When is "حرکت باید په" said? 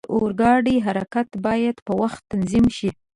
0.85-1.93